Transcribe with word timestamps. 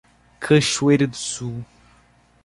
Cachoeira 0.39 1.05
do 1.05 1.15
Sul 1.15 1.63